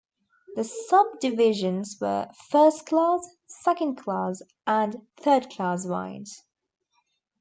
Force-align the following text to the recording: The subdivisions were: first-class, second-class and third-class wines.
The 0.55 0.63
subdivisions 0.63 1.97
were: 2.01 2.27
first-class, 2.49 3.35
second-class 3.45 4.41
and 4.65 5.05
third-class 5.17 5.85
wines. 5.85 6.43